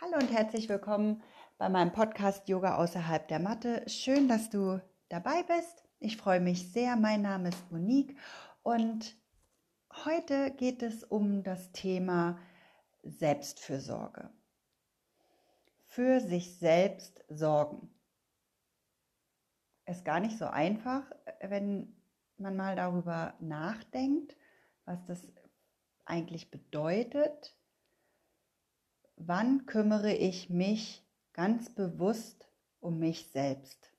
[0.00, 1.24] Hallo und herzlich willkommen
[1.58, 3.82] bei meinem Podcast Yoga außerhalb der Matte.
[3.88, 5.82] Schön, dass du dabei bist.
[5.98, 6.94] Ich freue mich sehr.
[6.94, 8.16] Mein Name ist Monique
[8.62, 9.16] und
[10.04, 12.38] heute geht es um das Thema
[13.02, 14.30] Selbstfürsorge.
[15.88, 17.90] Für sich selbst sorgen.
[19.84, 21.10] Ist gar nicht so einfach,
[21.40, 21.92] wenn
[22.36, 24.36] man mal darüber nachdenkt,
[24.84, 25.26] was das
[26.04, 27.57] eigentlich bedeutet
[29.18, 32.48] wann kümmere ich mich ganz bewusst
[32.80, 33.92] um mich selbst?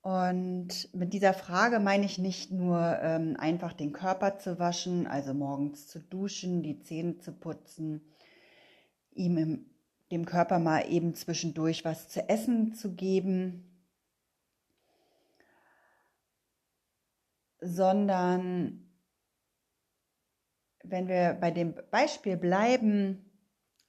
[0.00, 5.34] Und mit dieser Frage meine ich nicht nur ähm, einfach den Körper zu waschen, also
[5.34, 8.00] morgens zu duschen, die Zähne zu putzen,
[9.12, 9.66] ihm im,
[10.10, 13.64] dem Körper mal eben zwischendurch was zu essen zu geben,
[17.60, 18.87] sondern
[20.90, 23.24] wenn wir bei dem Beispiel bleiben,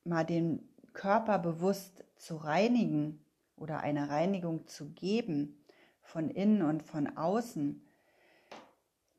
[0.03, 3.23] mal den Körper bewusst zu reinigen
[3.55, 5.65] oder eine Reinigung zu geben
[6.01, 7.81] von innen und von außen,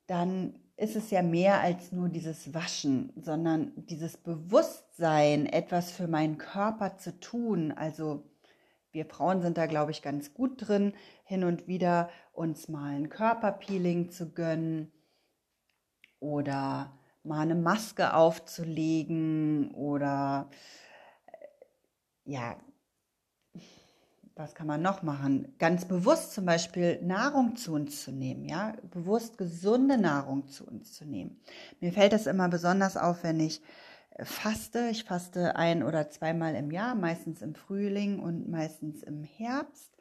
[0.06, 6.38] dann ist es ja mehr als nur dieses Waschen, sondern dieses Bewusstsein, etwas für meinen
[6.38, 7.70] Körper zu tun.
[7.70, 8.24] Also
[8.90, 10.94] wir Frauen sind da, glaube ich, ganz gut drin,
[11.24, 14.90] hin und wieder uns mal ein Körperpeeling zu gönnen
[16.18, 16.98] oder
[17.30, 20.50] mal eine Maske aufzulegen oder
[21.26, 22.56] äh, ja,
[24.34, 25.54] was kann man noch machen?
[25.58, 30.94] Ganz bewusst zum Beispiel Nahrung zu uns zu nehmen, ja, bewusst gesunde Nahrung zu uns
[30.94, 31.40] zu nehmen.
[31.80, 33.62] Mir fällt das immer besonders auf, wenn ich
[34.10, 34.88] äh, faste.
[34.90, 39.96] Ich faste ein oder zweimal im Jahr, meistens im Frühling und meistens im Herbst.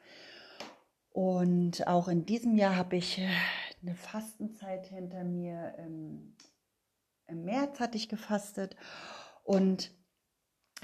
[1.12, 3.28] Und auch in diesem Jahr habe ich äh,
[3.82, 6.34] eine Fastenzeit hinter mir im
[7.30, 8.76] im März hatte ich gefastet
[9.44, 9.92] und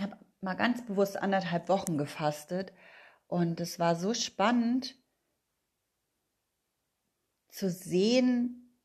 [0.00, 2.72] habe mal ganz bewusst anderthalb Wochen gefastet.
[3.26, 4.96] Und es war so spannend
[7.48, 8.78] zu sehen,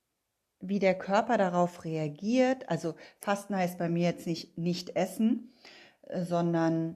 [0.59, 2.67] wie der Körper darauf reagiert.
[2.69, 5.53] Also Fasten heißt bei mir jetzt nicht nicht essen,
[6.03, 6.95] äh, sondern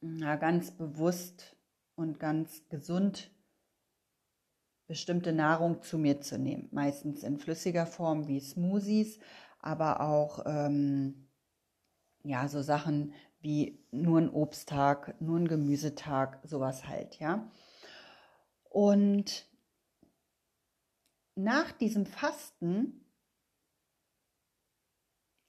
[0.00, 1.56] na, ganz bewusst
[1.96, 3.30] und ganz gesund
[4.88, 6.68] bestimmte Nahrung zu mir zu nehmen.
[6.72, 9.20] Meistens in flüssiger Form wie Smoothies,
[9.60, 11.28] aber auch ähm,
[12.24, 17.48] ja, so Sachen wie nur ein Obsttag, nur ein Gemüsetag, sowas halt, ja.
[18.64, 19.46] Und
[21.36, 23.04] nach diesem Fasten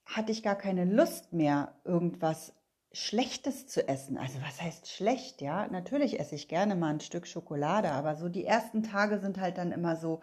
[0.04, 2.54] hatte ich gar keine Lust mehr, irgendwas
[2.92, 4.18] Schlechtes zu essen.
[4.18, 5.68] Also was heißt schlecht, ja?
[5.68, 9.58] Natürlich esse ich gerne mal ein Stück Schokolade, aber so die ersten Tage sind halt
[9.58, 10.20] dann immer so,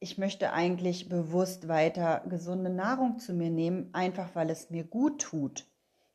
[0.00, 5.20] ich möchte eigentlich bewusst weiter gesunde Nahrung zu mir nehmen, einfach weil es mir gut
[5.20, 5.66] tut.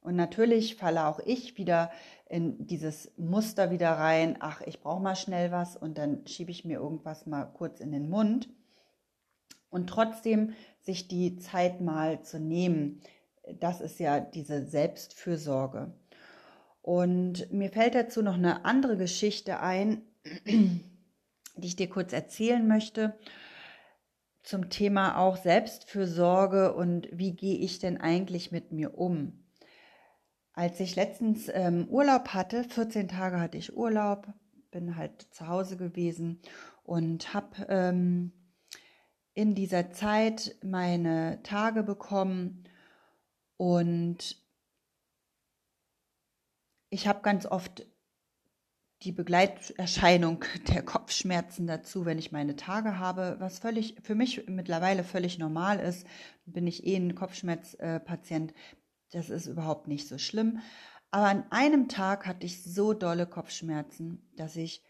[0.01, 1.91] Und natürlich falle auch ich wieder
[2.27, 6.65] in dieses Muster wieder rein, ach, ich brauche mal schnell was und dann schiebe ich
[6.65, 8.49] mir irgendwas mal kurz in den Mund.
[9.69, 13.01] Und trotzdem sich die Zeit mal zu nehmen,
[13.59, 15.93] das ist ja diese Selbstfürsorge.
[16.81, 20.01] Und mir fällt dazu noch eine andere Geschichte ein,
[20.45, 20.81] die
[21.67, 23.17] ich dir kurz erzählen möchte
[24.43, 29.45] zum Thema auch Selbstfürsorge und wie gehe ich denn eigentlich mit mir um.
[30.51, 34.27] Als ich letztens ähm, Urlaub hatte, 14 Tage hatte ich Urlaub,
[34.69, 36.41] bin halt zu Hause gewesen
[36.83, 38.33] und habe ähm,
[39.33, 42.65] in dieser Zeit meine Tage bekommen
[43.57, 44.37] und
[46.89, 47.85] ich habe ganz oft
[49.03, 55.03] die Begleiterscheinung der Kopfschmerzen dazu, wenn ich meine Tage habe, was völlig für mich mittlerweile
[55.03, 56.07] völlig normal ist.
[56.45, 58.53] Bin ich eh ein Kopfschmerzpatient,
[59.11, 60.59] das ist überhaupt nicht so schlimm.
[61.11, 64.83] Aber an einem Tag hatte ich so dolle Kopfschmerzen, dass ich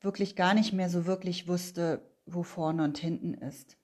[0.00, 3.76] wirklich gar nicht mehr so wirklich wusste, wo vorne und hinten ist.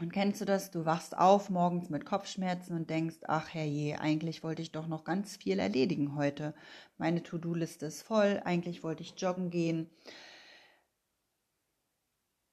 [0.00, 0.70] Und kennst du das?
[0.70, 5.02] Du wachst auf morgens mit Kopfschmerzen und denkst, ach herrje, eigentlich wollte ich doch noch
[5.02, 6.54] ganz viel erledigen heute.
[6.98, 9.90] Meine To-Do-Liste ist voll, eigentlich wollte ich joggen gehen.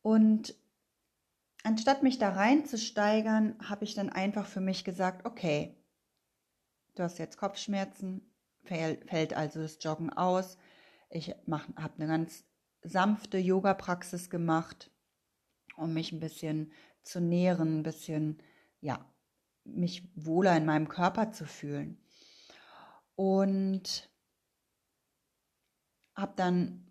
[0.01, 0.55] Und
[1.63, 5.77] anstatt mich da reinzusteigern, habe ich dann einfach für mich gesagt, okay,
[6.95, 8.21] du hast jetzt Kopfschmerzen,
[8.63, 10.57] fällt also das Joggen aus.
[11.11, 12.43] Ich habe eine ganz
[12.81, 14.89] sanfte Yoga-Praxis gemacht,
[15.75, 16.71] um mich ein bisschen
[17.05, 18.41] zu nähren, ein bisschen,
[18.81, 19.05] ja,
[19.63, 21.97] mich wohler in meinem Körper zu fühlen.
[23.15, 24.09] Und
[26.15, 26.85] habe dann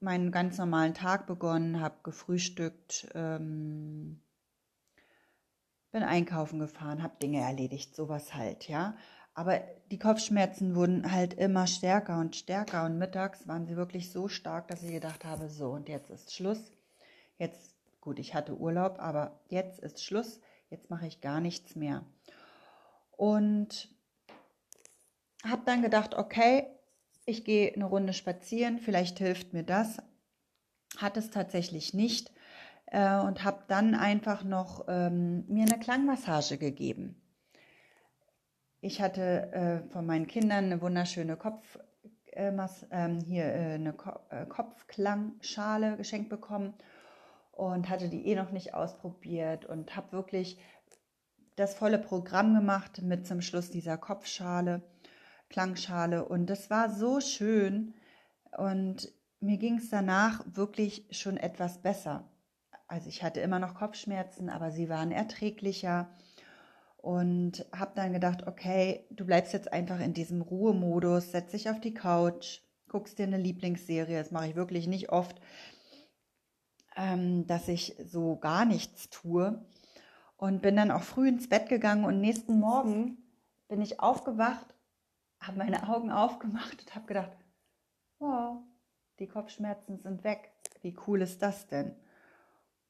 [0.00, 4.22] meinen ganz normalen Tag begonnen, habe gefrühstückt, ähm,
[5.92, 8.96] bin einkaufen gefahren, habe Dinge erledigt, sowas halt, ja.
[9.34, 14.28] Aber die Kopfschmerzen wurden halt immer stärker und stärker und mittags waren sie wirklich so
[14.28, 16.72] stark, dass ich gedacht habe, so und jetzt ist Schluss.
[17.38, 20.40] Jetzt, gut, ich hatte Urlaub, aber jetzt ist Schluss.
[20.70, 22.04] Jetzt mache ich gar nichts mehr.
[23.16, 23.88] Und
[25.44, 26.66] habe dann gedacht, okay,
[27.26, 29.98] ich gehe eine Runde spazieren, vielleicht hilft mir das.
[30.96, 32.32] Hat es tatsächlich nicht
[32.86, 37.20] äh, und habe dann einfach noch ähm, mir eine Klangmassage gegeben.
[38.80, 41.78] Ich hatte äh, von meinen Kindern eine wunderschöne Kopf,
[42.32, 42.52] äh,
[42.90, 46.74] ähm, hier äh, eine Ko äh, Kopfklangschale geschenkt bekommen
[47.60, 50.58] und hatte die eh noch nicht ausprobiert und habe wirklich
[51.56, 54.80] das volle Programm gemacht mit zum Schluss dieser Kopfschale,
[55.50, 56.24] Klangschale.
[56.24, 57.92] Und das war so schön.
[58.56, 62.30] Und mir ging es danach wirklich schon etwas besser.
[62.88, 66.08] Also ich hatte immer noch Kopfschmerzen, aber sie waren erträglicher.
[66.96, 71.80] Und habe dann gedacht, okay, du bleibst jetzt einfach in diesem Ruhemodus, setz dich auf
[71.80, 75.40] die Couch, guckst dir eine Lieblingsserie, das mache ich wirklich nicht oft,
[76.96, 79.64] ähm, dass ich so gar nichts tue
[80.36, 83.18] und bin dann auch früh ins Bett gegangen und nächsten Morgen
[83.68, 84.66] bin ich aufgewacht,
[85.40, 87.30] habe meine Augen aufgemacht und habe gedacht,
[88.18, 88.58] wow,
[89.18, 90.52] die Kopfschmerzen sind weg.
[90.82, 91.94] Wie cool ist das denn?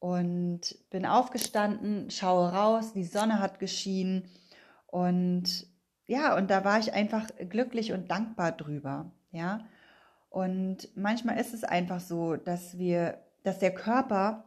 [0.01, 4.27] und bin aufgestanden, schaue raus, die Sonne hat geschienen
[4.87, 5.67] und
[6.07, 9.59] ja, und da war ich einfach glücklich und dankbar drüber, ja.
[10.29, 14.45] Und manchmal ist es einfach so, dass wir, dass der Körper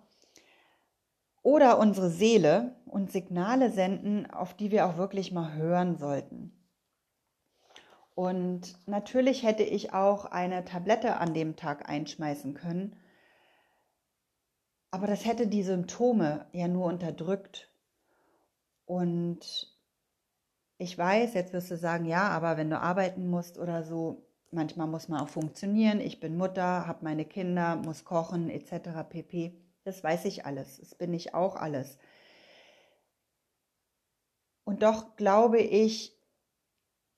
[1.43, 6.53] oder unsere Seele uns Signale senden, auf die wir auch wirklich mal hören sollten.
[8.15, 12.97] Und natürlich hätte ich auch eine Tablette an dem Tag einschmeißen können
[14.95, 17.69] aber das hätte die Symptome ja nur unterdrückt.
[18.87, 19.77] Und
[20.79, 24.25] ich weiß, jetzt wirst du sagen, ja, aber wenn du arbeiten musst oder so,
[24.55, 26.01] manchmal muss man auch funktionieren.
[26.01, 29.09] Ich bin Mutter, habe meine Kinder, muss kochen etc.
[29.09, 29.53] pp.
[29.85, 30.79] Das weiß ich alles.
[30.79, 31.99] Das bin ich auch alles.
[34.65, 36.17] Und doch glaube ich,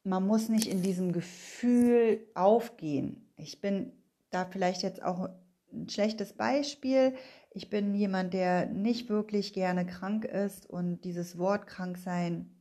[0.02, 3.30] man muss nicht in diesem Gefühl aufgehen.
[3.36, 3.92] Ich bin
[4.30, 5.28] da vielleicht jetzt auch
[5.72, 7.14] ein schlechtes Beispiel.
[7.50, 12.52] Ich bin jemand, der nicht wirklich gerne krank ist und dieses Wort krank sein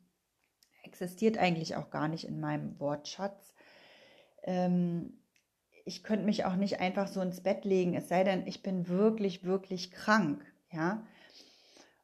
[0.83, 3.54] existiert eigentlich auch gar nicht in meinem Wortschatz.
[4.45, 5.19] Ähm,
[5.85, 8.87] ich könnte mich auch nicht einfach so ins Bett legen, es sei denn, ich bin
[8.87, 11.05] wirklich, wirklich krank, ja.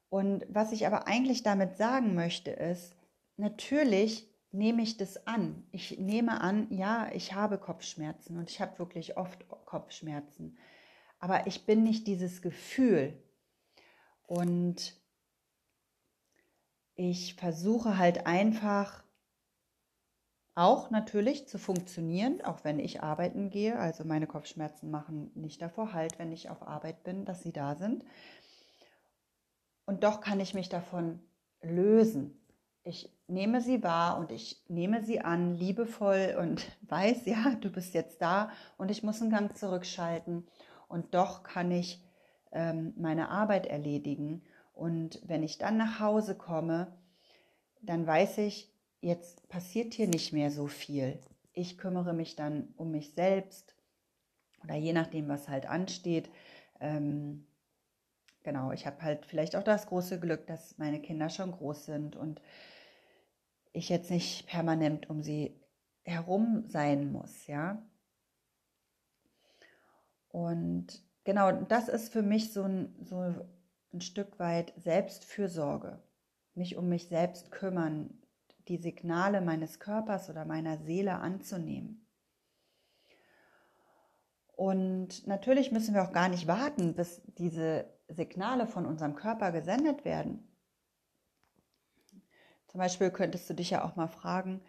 [0.09, 2.93] Und was ich aber eigentlich damit sagen möchte, ist,
[3.37, 5.63] natürlich nehme ich das an.
[5.71, 10.57] Ich nehme an, ja, ich habe Kopfschmerzen und ich habe wirklich oft Kopfschmerzen
[11.21, 13.13] aber ich bin nicht dieses Gefühl.
[14.23, 14.99] Und
[16.95, 19.03] ich versuche halt einfach
[20.55, 23.77] auch natürlich zu funktionieren, auch wenn ich arbeiten gehe.
[23.77, 27.75] Also meine Kopfschmerzen machen nicht davor halt, wenn ich auf Arbeit bin, dass sie da
[27.75, 28.03] sind.
[29.85, 31.19] Und doch kann ich mich davon
[31.61, 32.37] lösen.
[32.83, 37.93] Ich nehme sie wahr und ich nehme sie an, liebevoll und weiß, ja, du bist
[37.93, 40.47] jetzt da und ich muss einen Gang zurückschalten
[40.87, 42.03] und doch kann ich
[42.51, 44.43] ähm, meine Arbeit erledigen.
[44.73, 46.87] Und wenn ich dann nach Hause komme,
[47.81, 48.70] dann weiß ich,
[49.01, 51.19] jetzt passiert hier nicht mehr so viel.
[51.53, 53.75] Ich kümmere mich dann um mich selbst
[54.63, 56.29] oder je nachdem, was halt ansteht.
[56.79, 57.45] Ähm,
[58.43, 62.15] genau, ich habe halt vielleicht auch das große Glück, dass meine Kinder schon groß sind
[62.15, 62.41] und
[63.73, 65.59] ich jetzt nicht permanent um sie
[66.03, 67.81] herum sein muss, ja.
[70.29, 73.33] Und genau, das ist für mich so ein, so
[73.93, 76.01] ein Stück weit Selbstfürsorge.
[76.53, 78.21] Mich um mich selbst kümmern,
[78.71, 82.07] die Signale meines Körpers oder meiner Seele anzunehmen.
[84.55, 90.05] Und natürlich müssen wir auch gar nicht warten, bis diese Signale von unserem Körper gesendet
[90.05, 90.47] werden.
[92.67, 94.61] Zum Beispiel könntest du dich ja auch mal fragen,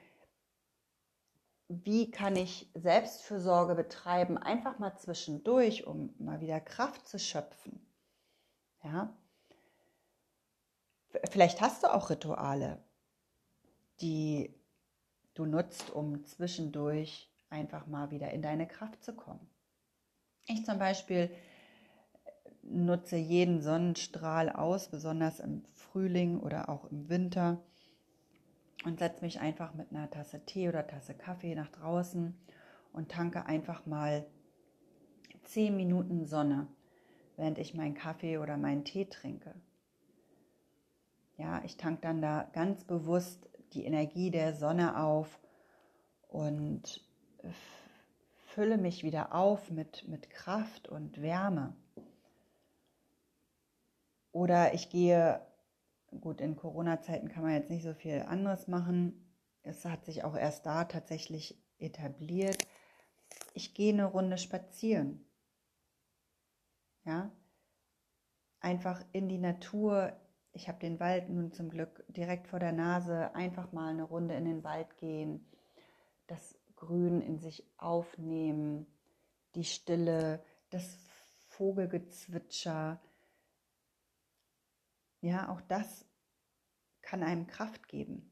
[1.69, 7.87] wie kann ich Selbstfürsorge betreiben, einfach mal zwischendurch, um mal wieder Kraft zu schöpfen.
[8.83, 9.17] Ja.
[11.31, 12.83] Vielleicht hast du auch Rituale,
[14.01, 14.55] die
[15.35, 19.47] du nutzt, um zwischendurch einfach mal wieder in deine Kraft zu kommen.
[20.47, 21.31] Ich zum Beispiel
[22.63, 27.61] nutze jeden Sonnenstrahl aus, besonders im Frühling oder auch im Winter
[28.85, 32.35] und setze mich einfach mit einer Tasse Tee oder Tasse Kaffee nach draußen
[32.93, 34.27] und tanke einfach mal
[35.45, 36.67] 10 Minuten Sonne,
[37.37, 39.55] während ich meinen Kaffee oder meinen Tee trinke.
[41.37, 45.39] Ja, ich tank dann da ganz bewusst die Energie der Sonne auf
[46.29, 47.01] und
[48.47, 51.75] fülle mich wieder auf mit, mit Kraft und Wärme.
[54.31, 55.41] Oder ich gehe,
[56.21, 59.35] gut, in Corona-Zeiten kann man jetzt nicht so viel anderes machen.
[59.63, 62.67] Es hat sich auch erst da tatsächlich etabliert.
[63.55, 65.25] Ich gehe eine Runde spazieren.
[67.05, 67.31] Ja,
[68.61, 70.17] einfach in die Natur.
[70.53, 73.35] Ich habe den Wald nun zum Glück direkt vor der Nase.
[73.35, 75.47] Einfach mal eine Runde in den Wald gehen,
[76.27, 78.87] das Grün in sich aufnehmen,
[79.55, 80.99] die Stille, das
[81.49, 83.01] Vogelgezwitscher.
[85.21, 86.05] Ja, auch das
[87.01, 88.29] kann einem Kraft geben.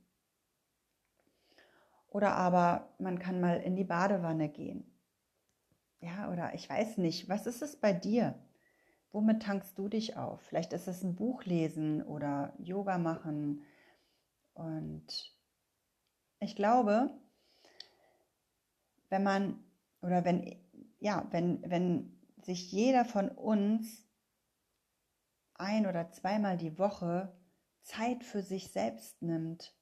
[2.08, 4.84] Oder aber man kann mal in die Badewanne gehen.
[6.00, 8.34] Ja, oder ich weiß nicht, was ist es bei dir?
[9.12, 10.40] Womit tankst du dich auf?
[10.42, 13.64] Vielleicht ist es ein Buch lesen oder Yoga machen.
[14.54, 15.34] Und
[16.38, 17.10] ich glaube,
[19.08, 19.64] wenn man
[20.00, 20.56] oder wenn
[21.00, 24.06] ja, wenn wenn sich jeder von uns
[25.54, 27.36] ein oder zweimal die Woche
[27.82, 29.74] Zeit für sich selbst nimmt,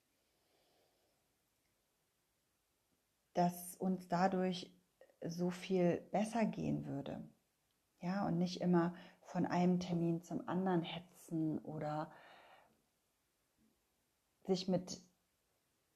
[3.34, 4.74] dass uns dadurch
[5.24, 7.28] so viel besser gehen würde.
[8.00, 8.94] Ja, und nicht immer
[9.28, 12.10] von einem Termin zum anderen hetzen oder
[14.44, 15.02] sich mit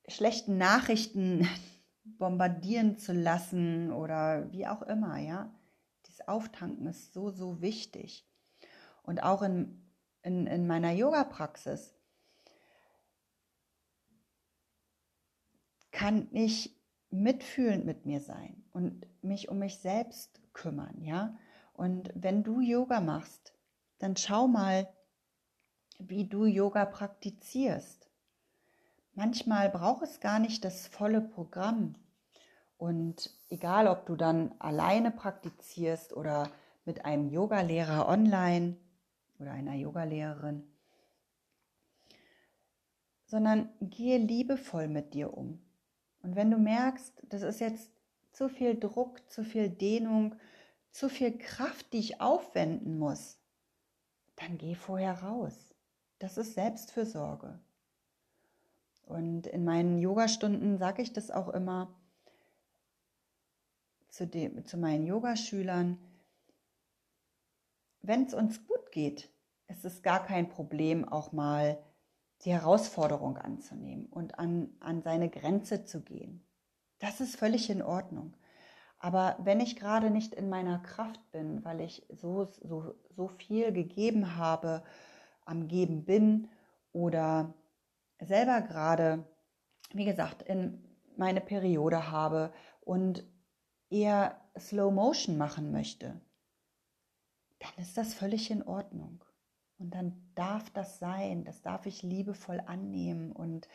[0.06, 1.48] schlechten Nachrichten
[2.04, 5.54] bombardieren zu lassen oder wie auch immer, ja.
[6.06, 8.28] Dieses Auftanken ist so, so wichtig.
[9.02, 9.82] Und auch in,
[10.22, 11.94] in, in meiner Yoga-Praxis
[15.90, 16.78] kann ich
[17.10, 21.38] mitfühlend mit mir sein und mich um mich selbst kümmern, ja.
[21.72, 23.52] Und wenn du Yoga machst,
[23.98, 24.88] dann schau mal,
[25.98, 28.08] wie du Yoga praktizierst.
[29.14, 31.94] Manchmal braucht es gar nicht das volle Programm.
[32.78, 36.50] Und egal, ob du dann alleine praktizierst oder
[36.84, 38.76] mit einem Yogalehrer online
[39.38, 40.64] oder einer Yogalehrerin,
[43.26, 45.62] sondern gehe liebevoll mit dir um.
[46.22, 47.90] Und wenn du merkst, das ist jetzt
[48.32, 50.34] zu viel Druck, zu viel Dehnung,
[50.92, 53.38] zu viel Kraft, die ich aufwenden muss,
[54.36, 55.74] dann geh vorher raus.
[56.18, 57.58] Das ist Selbstfürsorge.
[59.04, 61.92] Und in meinen Yogastunden sage ich das auch immer
[64.08, 65.98] zu, dem, zu meinen Yogaschülern.
[68.02, 69.30] Wenn es uns gut geht,
[69.68, 71.82] ist es gar kein Problem, auch mal
[72.44, 76.44] die Herausforderung anzunehmen und an, an seine Grenze zu gehen.
[76.98, 78.34] Das ist völlig in Ordnung.
[79.02, 83.72] Aber wenn ich gerade nicht in meiner Kraft bin, weil ich so, so, so viel
[83.72, 84.84] gegeben habe,
[85.44, 86.48] am Geben bin
[86.92, 87.52] oder
[88.20, 89.26] selber gerade,
[89.92, 90.84] wie gesagt, in
[91.16, 93.24] meine Periode habe und
[93.90, 96.20] eher Slow Motion machen möchte,
[97.58, 99.24] dann ist das völlig in Ordnung.
[99.78, 103.66] Und dann darf das sein, das darf ich liebevoll annehmen und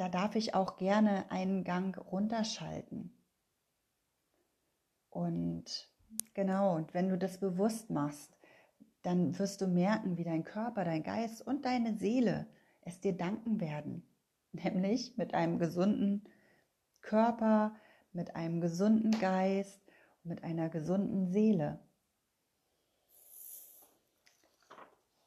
[0.00, 3.12] da darf ich auch gerne einen Gang runterschalten.
[5.10, 5.90] Und
[6.32, 8.38] genau, und wenn du das bewusst machst,
[9.02, 12.46] dann wirst du merken, wie dein Körper, dein Geist und deine Seele
[12.80, 14.02] es dir danken werden.
[14.52, 16.24] Nämlich mit einem gesunden
[17.02, 17.74] Körper,
[18.12, 19.80] mit einem gesunden Geist
[20.22, 21.78] mit einer gesunden Seele.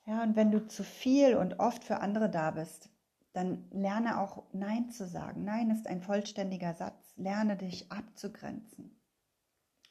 [0.06, 2.90] Ja, und wenn du zu viel und oft für andere da bist,
[3.34, 5.44] dann lerne auch Nein zu sagen.
[5.44, 7.14] Nein ist ein vollständiger Satz.
[7.16, 9.00] Lerne dich abzugrenzen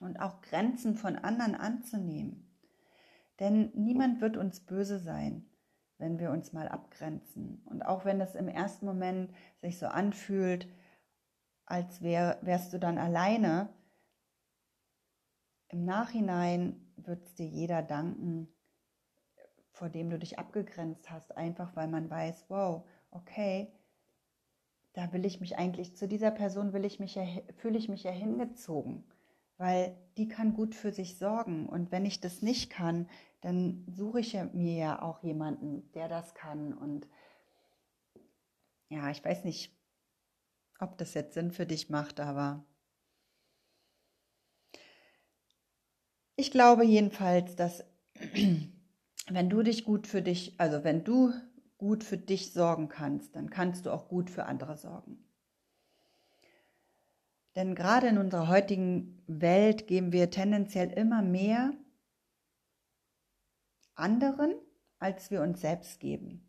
[0.00, 2.48] und auch Grenzen von anderen anzunehmen.
[3.40, 5.44] Denn niemand wird uns böse sein,
[5.98, 7.62] wenn wir uns mal abgrenzen.
[7.66, 10.68] Und auch wenn es im ersten Moment sich so anfühlt,
[11.64, 13.68] als wär, wärst du dann alleine,
[15.68, 18.54] im Nachhinein wird dir jeder danken,
[19.72, 23.72] vor dem du dich abgegrenzt hast, einfach weil man weiß, wow, okay,
[24.94, 27.24] da will ich mich eigentlich, zu dieser Person will ich mich ja,
[27.56, 29.04] fühle ich mich ja hingezogen,
[29.56, 31.66] weil die kann gut für sich sorgen.
[31.66, 33.08] Und wenn ich das nicht kann,
[33.40, 36.74] dann suche ich mir ja auch jemanden, der das kann.
[36.74, 37.06] Und
[38.88, 39.74] ja, ich weiß nicht,
[40.78, 42.64] ob das jetzt Sinn für dich macht, aber
[46.36, 47.84] ich glaube jedenfalls, dass
[49.30, 51.32] wenn du dich gut für dich, also wenn du
[51.82, 55.18] gut für dich sorgen kannst, dann kannst du auch gut für andere sorgen.
[57.56, 61.72] Denn gerade in unserer heutigen Welt geben wir tendenziell immer mehr
[63.96, 64.54] anderen
[65.00, 66.46] als wir uns selbst geben.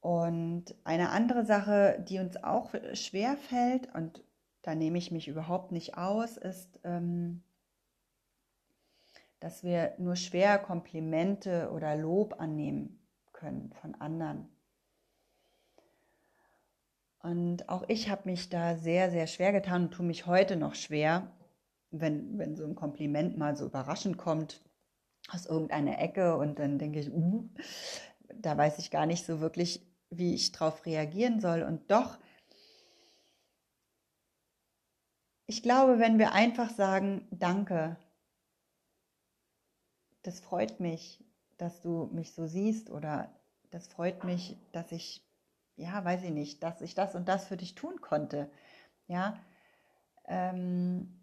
[0.00, 4.22] Und eine andere Sache, die uns auch schwer fällt, und
[4.60, 7.42] da nehme ich mich überhaupt nicht aus, ist, ähm,
[9.40, 12.98] dass wir nur schwer Komplimente oder Lob annehmen
[13.38, 14.48] können von anderen.
[17.20, 20.74] Und auch ich habe mich da sehr, sehr schwer getan und tue mich heute noch
[20.74, 21.30] schwer,
[21.90, 24.62] wenn, wenn so ein Kompliment mal so überraschend kommt
[25.30, 27.48] aus irgendeiner Ecke und dann denke ich, uh,
[28.34, 31.62] da weiß ich gar nicht so wirklich, wie ich darauf reagieren soll.
[31.62, 32.18] Und doch,
[35.46, 37.96] ich glaube, wenn wir einfach sagen, danke,
[40.22, 41.22] das freut mich,
[41.58, 43.30] dass du mich so siehst oder
[43.70, 45.22] das freut mich, dass ich,
[45.76, 48.50] ja, weiß ich nicht, dass ich das und das für dich tun konnte.
[49.06, 49.38] Ja,
[50.26, 51.18] ähm,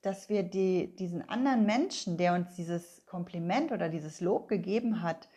[0.00, 5.28] dass wir die, diesen anderen Menschen, der uns dieses Kompliment oder dieses Lob gegeben hat,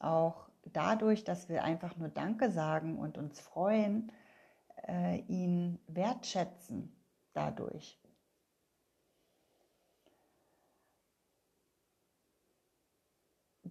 [0.00, 4.12] auch dadurch, dass wir einfach nur Danke sagen und uns freuen,
[4.86, 6.92] äh, ihn wertschätzen
[7.32, 7.98] dadurch.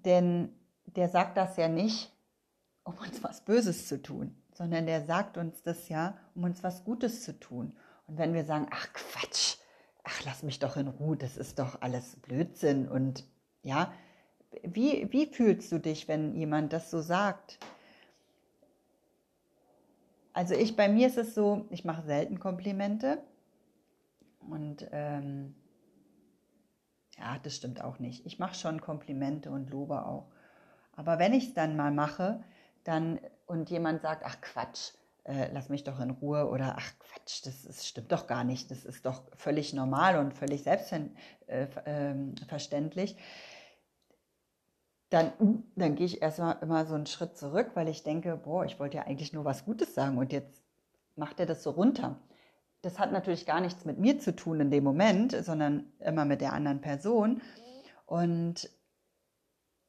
[0.06, 0.54] Denn
[0.86, 2.12] der sagt das ja nicht,
[2.84, 6.84] um uns was Böses zu tun, sondern der sagt uns das ja, um uns was
[6.84, 7.75] Gutes zu tun.
[8.08, 9.58] Und wenn wir sagen, ach Quatsch,
[10.04, 12.88] ach, lass mich doch in Ruhe, das ist doch alles Blödsinn.
[12.88, 13.25] Und
[13.63, 13.92] ja,
[14.63, 17.60] wie, wie fühlst du dich, wenn jemand das so sagt?
[20.34, 23.22] Also ich, bei mir ist es so, ich mache selten Komplimente.
[24.50, 25.56] Und ähm,
[27.17, 28.25] ja, das stimmt auch nicht.
[28.25, 30.27] Ich mache schon Komplimente und lobe auch.
[30.95, 32.43] Aber wenn ich es dann mal mache,
[32.83, 34.93] dann und jemand sagt, ach Quatsch,
[35.24, 38.71] äh, lass mich doch in Ruhe oder ach Quatsch, das, das, stimmt doch gar nicht,
[38.71, 41.15] das ist doch völlig normal und völlig selbstverständlich,
[41.47, 43.24] äh, ähm,
[45.09, 48.79] dann, dann gehe ich erstmal immer so einen Schritt zurück, weil ich denke, boah, ich
[48.79, 50.62] wollte ja eigentlich nur was Gutes sagen und jetzt
[51.15, 52.19] macht er das so runter.
[52.82, 56.42] Das hat natürlich gar nichts mit mir zu tun in dem Moment, sondern immer mit
[56.42, 57.42] der anderen Person.
[58.06, 58.70] Und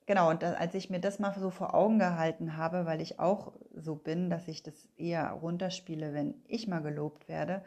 [0.09, 3.53] Genau, und als ich mir das mal so vor Augen gehalten habe, weil ich auch
[3.75, 7.63] so bin, dass ich das eher runterspiele, wenn ich mal gelobt werde,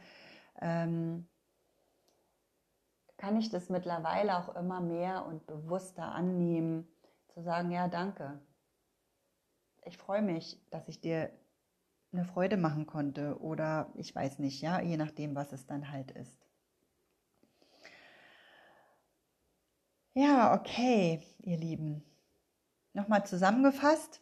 [0.59, 1.27] ähm,
[3.17, 6.87] kann ich das mittlerweile auch immer mehr und bewusster annehmen,
[7.27, 8.41] zu sagen, ja, danke.
[9.85, 11.29] Ich freue mich, dass ich dir
[12.13, 16.11] eine Freude machen konnte oder ich weiß nicht, ja, je nachdem, was es dann halt
[16.11, 16.45] ist.
[20.13, 22.03] Ja, okay, ihr Lieben.
[22.93, 24.21] Nochmal zusammengefasst.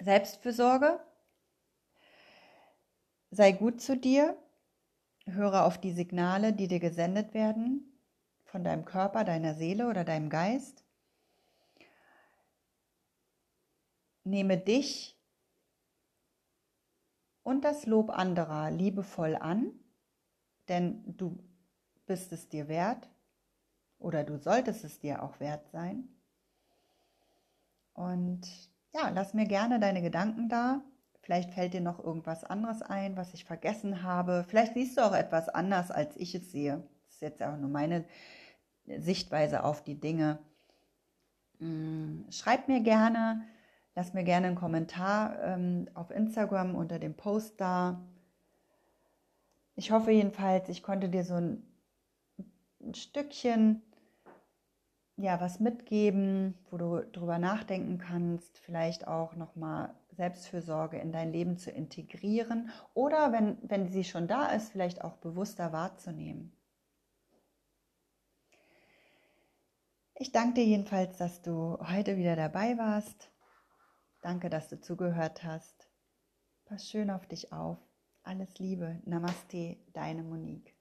[0.00, 0.98] Selbstfürsorge.
[3.30, 4.38] Sei gut zu dir.
[5.26, 8.00] Höre auf die Signale, die dir gesendet werden
[8.44, 10.84] von deinem Körper, deiner Seele oder deinem Geist.
[14.24, 15.15] Nehme dich
[17.46, 19.70] und das Lob anderer liebevoll an,
[20.68, 21.38] denn du
[22.04, 23.08] bist es dir wert
[24.00, 26.08] oder du solltest es dir auch wert sein.
[27.92, 28.48] Und
[28.92, 30.82] ja, lass mir gerne deine Gedanken da.
[31.20, 34.44] Vielleicht fällt dir noch irgendwas anderes ein, was ich vergessen habe.
[34.48, 36.82] Vielleicht siehst du auch etwas anders, als ich es sehe.
[37.04, 38.06] Das ist jetzt auch nur meine
[38.86, 40.40] Sichtweise auf die Dinge.
[41.60, 43.44] Mm, schreib mir gerne,
[43.96, 48.00] lass mir gerne einen Kommentar ähm, auf Instagram unter dem Post da.
[49.74, 51.62] Ich hoffe jedenfalls, ich konnte dir so ein,
[52.80, 53.82] ein Stückchen
[55.18, 61.56] ja, was mitgeben, wo du drüber nachdenken kannst, vielleicht auch nochmal Selbstfürsorge in dein Leben
[61.56, 66.52] zu integrieren oder wenn, wenn sie schon da ist, vielleicht auch bewusster wahrzunehmen.
[70.18, 73.30] Ich danke dir jedenfalls, dass du heute wieder dabei warst.
[74.26, 75.88] Danke, dass du zugehört hast.
[76.64, 77.78] Pass schön auf dich auf.
[78.24, 79.00] Alles Liebe.
[79.04, 80.75] Namaste, deine Monique.